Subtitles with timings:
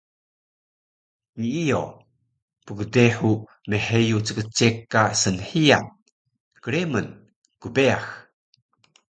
[1.39, 1.81] Kiiyo,
[2.65, 3.31] pgdehu
[3.69, 5.85] mheyu ckceka snhiyan,
[6.63, 7.07] kremun,
[7.61, 8.05] kbeyax